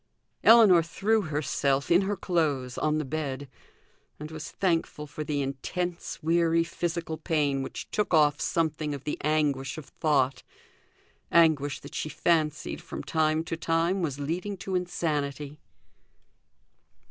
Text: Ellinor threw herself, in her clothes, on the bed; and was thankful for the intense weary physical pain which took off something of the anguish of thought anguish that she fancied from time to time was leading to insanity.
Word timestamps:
Ellinor 0.43 0.81
threw 0.81 1.21
herself, 1.21 1.91
in 1.91 2.01
her 2.01 2.17
clothes, 2.17 2.75
on 2.75 2.97
the 2.97 3.05
bed; 3.05 3.47
and 4.19 4.31
was 4.31 4.49
thankful 4.49 5.05
for 5.05 5.23
the 5.23 5.43
intense 5.43 6.23
weary 6.23 6.63
physical 6.63 7.19
pain 7.19 7.61
which 7.61 7.87
took 7.91 8.11
off 8.11 8.41
something 8.41 8.95
of 8.95 9.03
the 9.03 9.19
anguish 9.21 9.77
of 9.77 9.85
thought 9.85 10.41
anguish 11.31 11.81
that 11.81 11.93
she 11.93 12.09
fancied 12.09 12.81
from 12.81 13.03
time 13.03 13.43
to 13.43 13.55
time 13.55 14.01
was 14.01 14.19
leading 14.19 14.57
to 14.57 14.73
insanity. 14.73 15.59